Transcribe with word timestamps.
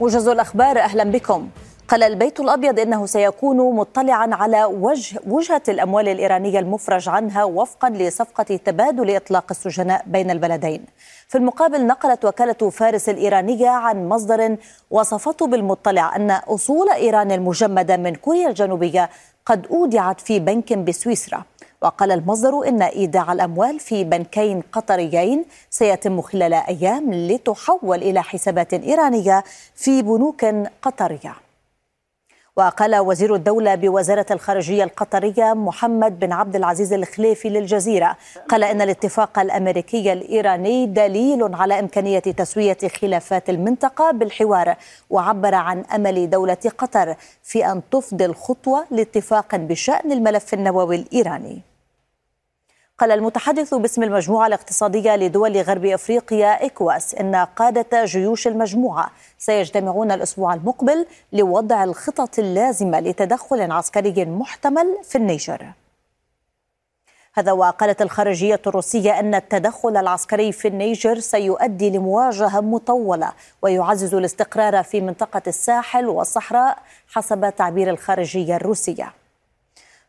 موجز 0.00 0.28
الأخبار 0.28 0.78
أهلا 0.78 1.04
بكم. 1.04 1.48
قال 1.88 2.02
البيت 2.02 2.40
الأبيض 2.40 2.78
إنه 2.80 3.06
سيكون 3.06 3.76
مطلعا 3.76 4.34
على 4.34 4.64
وجه 4.64 5.20
وجهة 5.26 5.62
الأموال 5.68 6.08
الإيرانية 6.08 6.58
المفرج 6.58 7.08
عنها 7.08 7.44
وفقا 7.44 7.90
لصفقة 7.90 8.56
تبادل 8.56 9.16
إطلاق 9.16 9.44
السجناء 9.50 10.04
بين 10.06 10.30
البلدين. 10.30 10.84
في 11.28 11.38
المقابل 11.38 11.86
نقلت 11.86 12.24
وكالة 12.24 12.70
فارس 12.70 13.08
الإيرانية 13.08 13.68
عن 13.68 14.08
مصدر 14.08 14.56
وصفته 14.90 15.46
بالمطلع 15.46 16.16
أن 16.16 16.30
أصول 16.30 16.90
إيران 16.90 17.32
المجمدة 17.32 17.96
من 17.96 18.14
كوريا 18.14 18.48
الجنوبية 18.48 19.10
قد 19.46 19.66
أودعت 19.66 20.20
في 20.20 20.38
بنك 20.38 20.72
بسويسرا. 20.72 21.44
وقال 21.82 22.12
المصدر 22.12 22.68
إن 22.68 22.82
إيداع 22.82 23.32
الأموال 23.32 23.80
في 23.80 24.04
بنكين 24.04 24.62
قطريين 24.72 25.44
سيتم 25.70 26.20
خلال 26.20 26.54
أيام 26.54 27.14
لتحول 27.14 28.02
إلى 28.02 28.22
حسابات 28.22 28.74
إيرانية 28.74 29.44
في 29.74 30.02
بنوك 30.02 30.44
قطرية. 30.82 31.34
وقال 32.56 32.96
وزير 32.96 33.34
الدولة 33.34 33.74
بوزارة 33.74 34.26
الخارجية 34.30 34.84
القطرية 34.84 35.54
محمد 35.54 36.18
بن 36.18 36.32
عبد 36.32 36.56
العزيز 36.56 36.92
الخليفي 36.92 37.48
للجزيرة 37.48 38.16
قال 38.48 38.64
إن 38.64 38.80
الاتفاق 38.80 39.38
الأمريكي 39.38 40.12
الإيراني 40.12 40.86
دليل 40.86 41.54
على 41.54 41.80
إمكانية 41.80 42.18
تسوية 42.18 42.78
خلافات 43.00 43.50
المنطقة 43.50 44.10
بالحوار 44.10 44.76
وعبر 45.10 45.54
عن 45.54 45.84
أمل 45.94 46.30
دولة 46.30 46.70
قطر 46.78 47.14
في 47.42 47.66
أن 47.66 47.82
تفضي 47.90 48.24
الخطوة 48.24 48.84
لاتفاق 48.90 49.56
بشأن 49.56 50.12
الملف 50.12 50.54
النووي 50.54 50.96
الإيراني. 50.96 51.69
قال 53.00 53.10
المتحدث 53.10 53.74
باسم 53.74 54.02
المجموعة 54.02 54.46
الاقتصادية 54.46 55.16
لدول 55.16 55.56
غرب 55.62 55.84
أفريقيا 55.84 56.66
إكواس 56.66 57.14
إن 57.14 57.34
قادة 57.34 58.04
جيوش 58.04 58.46
المجموعة 58.46 59.10
سيجتمعون 59.38 60.10
الأسبوع 60.10 60.54
المقبل 60.54 61.06
لوضع 61.32 61.84
الخطط 61.84 62.38
اللازمة 62.38 63.00
لتدخل 63.00 63.72
عسكري 63.72 64.24
محتمل 64.24 64.98
في 65.02 65.18
النيجر. 65.18 65.72
هذا 67.34 67.52
وقالت 67.52 68.02
الخارجية 68.02 68.60
الروسية 68.66 69.20
أن 69.20 69.34
التدخل 69.34 69.96
العسكري 69.96 70.52
في 70.52 70.68
النيجر 70.68 71.18
سيؤدي 71.18 71.90
لمواجهة 71.90 72.60
مطولة 72.60 73.32
ويعزز 73.62 74.14
الاستقرار 74.14 74.82
في 74.82 75.00
منطقة 75.00 75.42
الساحل 75.46 76.06
والصحراء 76.06 76.78
حسب 77.08 77.54
تعبير 77.56 77.90
الخارجية 77.90 78.56
الروسية. 78.56 79.19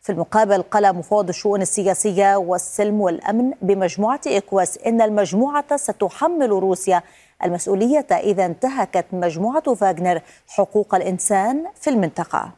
في 0.00 0.12
المقابل 0.12 0.62
قال 0.62 0.96
مفوض 0.96 1.28
الشؤون 1.28 1.62
السياسية 1.62 2.36
والسلم 2.36 3.00
والأمن 3.00 3.52
بمجموعة 3.62 4.20
إكواس 4.26 4.78
إن 4.78 5.00
المجموعة 5.00 5.76
ستحمل 5.76 6.50
روسيا 6.50 7.02
المسؤولية 7.44 8.06
إذا 8.10 8.46
انتهكت 8.46 9.04
مجموعة 9.12 9.74
فاغنر 9.74 10.20
حقوق 10.48 10.94
الإنسان 10.94 11.64
في 11.74 11.90
المنطقة. 11.90 12.52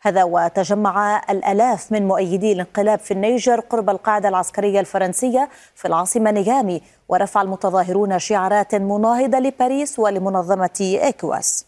هذا 0.00 0.24
وتجمع 0.24 1.22
الآلاف 1.30 1.92
من 1.92 2.08
مؤيدي 2.08 2.52
الانقلاب 2.52 2.98
في 2.98 3.10
النيجر 3.10 3.60
قرب 3.60 3.90
القاعدة 3.90 4.28
العسكرية 4.28 4.80
الفرنسية 4.80 5.48
في 5.74 5.88
العاصمة 5.88 6.30
نيامي 6.30 6.82
ورفع 7.08 7.42
المتظاهرون 7.42 8.18
شعارات 8.18 8.74
مناهضة 8.74 9.38
لباريس 9.38 9.98
ولمنظمة 9.98 10.98
إكواس. 11.02 11.67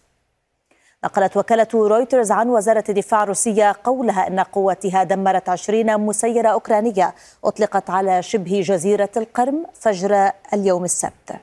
نقلت 1.05 1.37
وكالة 1.37 1.69
رويترز 1.75 2.31
عن 2.31 2.49
وزارة 2.49 2.85
الدفاع 2.89 3.23
الروسية 3.23 3.77
قولها 3.85 4.27
أن 4.27 4.41
قواتها 4.41 5.05
دمرت 5.05 5.49
عشرين 5.49 6.01
مسيرة 6.01 6.49
أوكرانية 6.49 7.15
أطلقت 7.45 7.91
على 7.91 8.23
شبه 8.23 8.61
جزيرة 8.61 9.11
القرم 9.17 9.67
فجر 9.75 10.31
اليوم 10.55 10.85
السبت. 10.85 11.37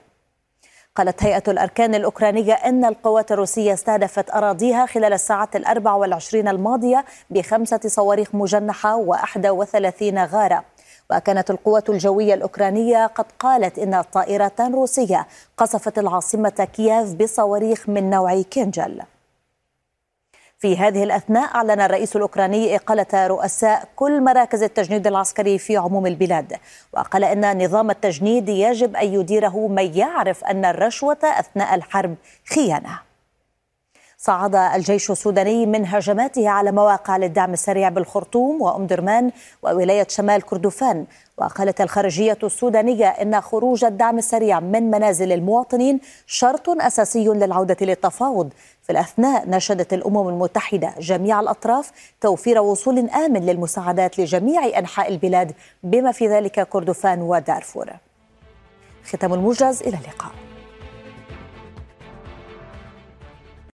قالت 0.96 1.24
هيئة 1.24 1.44
الأركان 1.48 1.96
الأوكرانية 1.96 2.54
أن 2.54 2.86
القوات 2.86 3.32
الروسية 3.32 3.74
استهدفت 3.74 4.30
أراضيها 4.30 4.86
خلال 4.86 5.14
الساعات 5.14 5.56
الأربع 5.56 5.94
والعشرين 5.94 6.48
الماضية 6.48 7.06
بخمسة 7.30 7.80
صواريخ 7.86 8.36
مجنحة 8.36 8.96
وأحد 8.96 9.48
وثلاثين 9.48 10.26
غارة. 10.26 10.64
وكانت 11.12 11.52
القوات 11.52 11.90
الجوية 11.90 12.34
الأوكرانية 12.34 13.08
قد 13.08 13.26
قالت 13.40 13.80
إن 13.80 14.02
طائرة 14.02 14.56
روسية 14.60 15.28
قصفت 15.58 16.00
العاصمة 16.00 16.68
كييف 16.74 17.14
بصواريخ 17.14 17.90
من 17.90 18.10
نوع 18.10 18.42
كينجل. 18.42 19.02
في 20.60 20.78
هذه 20.78 21.04
الأثناء 21.04 21.56
أعلن 21.56 21.82
الرئيس 21.82 22.16
الأوكراني 22.16 22.76
إقالة 22.76 23.28
رؤساء 23.28 23.90
كل 23.96 24.24
مراكز 24.24 24.64
التجنيد 24.64 25.08
العسكري 25.08 25.58
في 25.58 25.78
عموم 25.78 26.06
البلاد 26.06 26.54
وقال 26.94 27.24
إن 27.24 27.64
نظام 27.64 27.90
التجنيد 27.90 28.50
يجب 28.50 28.96
أن 28.96 29.14
يديره 29.14 29.68
من 29.68 29.98
يعرف 29.98 30.44
أن 30.44 30.66
الرشوة 30.66 31.18
أثناء 31.24 31.76
الحرب 31.76 32.16
خيانة. 32.54 33.00
صعد 34.20 34.56
الجيش 34.56 35.12
السوداني 35.12 35.66
من 35.66 35.86
هجماته 35.86 36.50
على 36.50 36.72
مواقع 36.72 37.18
للدعم 37.18 37.54
السريع 37.54 37.90
بالخرطوم 37.90 38.62
وأم 38.62 38.88
درمان 38.88 39.32
وولاية 39.64 40.08
شمال 40.10 40.42
كردفان. 40.42 41.06
وقالت 41.38 41.82
الخارجية 41.82 42.38
السودانية 42.44 43.08
إن 43.08 43.42
خروج 43.42 43.86
الدعم 43.86 44.18
السريع 44.18 44.60
من 44.60 44.92
منازل 44.92 45.32
المواطنين 45.32 46.00
شرط 46.28 46.70
أساسي 46.70 47.28
للعودة 47.28 47.78
للتفاوض. 47.82 48.50
في 48.84 48.90
الأثناء 48.92 49.50
نشدت 49.50 49.94
الأمم 49.94 50.30
المتحدة 50.30 50.94
جميع 51.00 51.40
الأطراف 51.40 51.92
توفير 52.22 52.60
وصول 52.60 53.10
آمن 53.10 53.46
للمساعدات 53.46 54.20
لجميع 54.20 54.80
أنحاء 54.80 55.08
البلاد 55.10 55.52
بما 55.84 56.12
في 56.12 56.28
ذلك 56.28 56.68
كردفان 56.70 57.22
ودارفور. 57.22 57.90
ختام 59.06 59.34
الموجز 59.34 59.82
إلى 59.82 59.98
اللقاء. 59.98 60.32